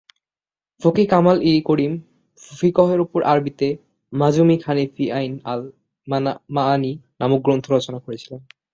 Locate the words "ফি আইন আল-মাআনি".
4.93-6.91